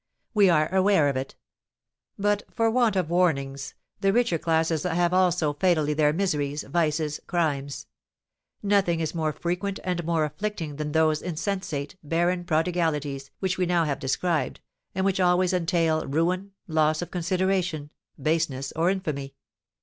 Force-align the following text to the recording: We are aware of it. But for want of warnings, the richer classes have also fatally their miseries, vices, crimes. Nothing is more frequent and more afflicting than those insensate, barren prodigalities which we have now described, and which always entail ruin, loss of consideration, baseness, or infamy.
We 0.33 0.49
are 0.49 0.73
aware 0.73 1.09
of 1.09 1.15
it. 1.15 1.35
But 2.17 2.41
for 2.51 2.71
want 2.71 2.95
of 2.95 3.11
warnings, 3.11 3.75
the 3.99 4.11
richer 4.11 4.39
classes 4.39 4.81
have 4.81 5.13
also 5.13 5.53
fatally 5.53 5.93
their 5.93 6.11
miseries, 6.11 6.63
vices, 6.63 7.19
crimes. 7.27 7.85
Nothing 8.63 8.99
is 8.99 9.13
more 9.13 9.31
frequent 9.31 9.79
and 9.83 10.03
more 10.03 10.25
afflicting 10.25 10.77
than 10.77 10.93
those 10.93 11.21
insensate, 11.21 11.97
barren 12.01 12.45
prodigalities 12.45 13.29
which 13.41 13.59
we 13.59 13.67
have 13.67 13.87
now 13.87 13.93
described, 13.93 14.59
and 14.95 15.05
which 15.05 15.19
always 15.19 15.53
entail 15.53 16.07
ruin, 16.07 16.53
loss 16.67 17.03
of 17.03 17.11
consideration, 17.11 17.91
baseness, 18.19 18.73
or 18.75 18.89
infamy. 18.89 19.35